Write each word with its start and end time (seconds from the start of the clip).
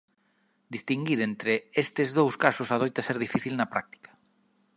Distinguir 0.75 1.17
entre 1.29 1.53
estes 1.83 2.09
dous 2.19 2.35
casos 2.43 2.69
adoita 2.75 3.05
ser 3.07 3.17
difícil 3.25 3.53
na 3.57 3.69
práctica. 3.73 4.09